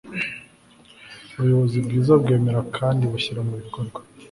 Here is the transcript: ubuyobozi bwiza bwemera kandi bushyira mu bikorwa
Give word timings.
ubuyobozi 1.33 1.77
bwiza 1.85 2.13
bwemera 2.21 2.59
kandi 2.77 3.03
bushyira 3.11 3.39
mu 3.47 3.53
bikorwa 3.61 3.99